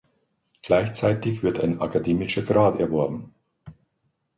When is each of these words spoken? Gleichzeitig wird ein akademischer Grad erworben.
Gleichzeitig 0.63 1.43
wird 1.43 1.59
ein 1.59 1.79
akademischer 1.79 2.41
Grad 2.41 2.79
erworben. 2.79 3.35